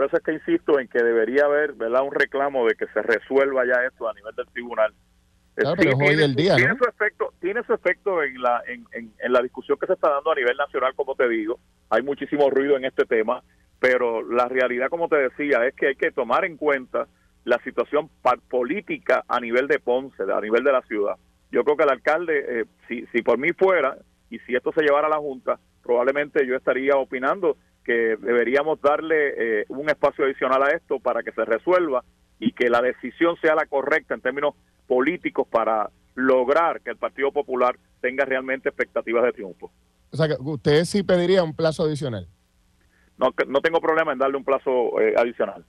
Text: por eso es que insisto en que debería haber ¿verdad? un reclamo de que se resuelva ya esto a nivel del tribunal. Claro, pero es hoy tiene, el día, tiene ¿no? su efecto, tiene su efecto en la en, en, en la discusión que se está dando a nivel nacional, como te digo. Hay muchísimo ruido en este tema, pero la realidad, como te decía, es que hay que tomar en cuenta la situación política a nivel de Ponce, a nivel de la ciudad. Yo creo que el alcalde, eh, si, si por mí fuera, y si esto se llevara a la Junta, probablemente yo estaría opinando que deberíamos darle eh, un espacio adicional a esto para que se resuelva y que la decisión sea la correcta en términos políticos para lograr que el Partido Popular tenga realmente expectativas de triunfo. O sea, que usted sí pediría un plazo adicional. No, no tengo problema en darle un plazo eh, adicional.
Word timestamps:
por 0.00 0.06
eso 0.06 0.16
es 0.16 0.22
que 0.22 0.32
insisto 0.32 0.80
en 0.80 0.88
que 0.88 1.02
debería 1.02 1.44
haber 1.44 1.74
¿verdad? 1.74 2.02
un 2.02 2.14
reclamo 2.14 2.66
de 2.66 2.74
que 2.74 2.86
se 2.86 3.02
resuelva 3.02 3.66
ya 3.66 3.84
esto 3.84 4.08
a 4.08 4.14
nivel 4.14 4.34
del 4.34 4.46
tribunal. 4.46 4.94
Claro, 5.54 5.76
pero 5.76 5.90
es 5.90 5.96
hoy 5.96 6.06
tiene, 6.06 6.24
el 6.24 6.34
día, 6.34 6.56
tiene 6.56 6.72
¿no? 6.72 6.78
su 6.78 6.88
efecto, 6.88 7.34
tiene 7.38 7.62
su 7.64 7.74
efecto 7.74 8.22
en 8.22 8.40
la 8.40 8.62
en, 8.66 8.86
en, 8.92 9.12
en 9.18 9.32
la 9.32 9.42
discusión 9.42 9.76
que 9.78 9.86
se 9.86 9.92
está 9.92 10.08
dando 10.08 10.32
a 10.32 10.34
nivel 10.36 10.56
nacional, 10.56 10.94
como 10.96 11.16
te 11.16 11.28
digo. 11.28 11.60
Hay 11.90 12.00
muchísimo 12.00 12.48
ruido 12.48 12.78
en 12.78 12.86
este 12.86 13.04
tema, 13.04 13.42
pero 13.78 14.22
la 14.22 14.48
realidad, 14.48 14.88
como 14.88 15.06
te 15.08 15.16
decía, 15.16 15.66
es 15.66 15.74
que 15.74 15.88
hay 15.88 15.96
que 15.96 16.12
tomar 16.12 16.46
en 16.46 16.56
cuenta 16.56 17.06
la 17.44 17.58
situación 17.62 18.08
política 18.48 19.24
a 19.28 19.38
nivel 19.38 19.68
de 19.68 19.80
Ponce, 19.80 20.22
a 20.22 20.40
nivel 20.40 20.64
de 20.64 20.72
la 20.72 20.80
ciudad. 20.80 21.16
Yo 21.52 21.62
creo 21.62 21.76
que 21.76 21.84
el 21.84 21.90
alcalde, 21.90 22.60
eh, 22.60 22.64
si, 22.88 23.04
si 23.12 23.20
por 23.20 23.36
mí 23.36 23.52
fuera, 23.52 23.98
y 24.30 24.38
si 24.38 24.54
esto 24.54 24.72
se 24.72 24.80
llevara 24.80 25.08
a 25.08 25.10
la 25.10 25.18
Junta, 25.18 25.58
probablemente 25.82 26.46
yo 26.46 26.56
estaría 26.56 26.96
opinando 26.96 27.58
que 27.90 28.16
deberíamos 28.20 28.80
darle 28.80 29.34
eh, 29.36 29.64
un 29.68 29.90
espacio 29.90 30.24
adicional 30.24 30.62
a 30.62 30.70
esto 30.70 31.00
para 31.00 31.24
que 31.24 31.32
se 31.32 31.44
resuelva 31.44 32.04
y 32.38 32.52
que 32.52 32.70
la 32.70 32.80
decisión 32.80 33.34
sea 33.40 33.56
la 33.56 33.66
correcta 33.66 34.14
en 34.14 34.20
términos 34.20 34.54
políticos 34.86 35.48
para 35.50 35.90
lograr 36.14 36.82
que 36.82 36.90
el 36.90 36.96
Partido 36.96 37.32
Popular 37.32 37.76
tenga 38.00 38.24
realmente 38.24 38.68
expectativas 38.68 39.24
de 39.24 39.32
triunfo. 39.32 39.72
O 40.12 40.16
sea, 40.16 40.28
que 40.28 40.36
usted 40.38 40.84
sí 40.84 41.02
pediría 41.02 41.42
un 41.42 41.52
plazo 41.52 41.82
adicional. 41.82 42.28
No, 43.18 43.34
no 43.48 43.60
tengo 43.60 43.80
problema 43.80 44.12
en 44.12 44.18
darle 44.18 44.36
un 44.36 44.44
plazo 44.44 45.00
eh, 45.00 45.14
adicional. 45.16 45.64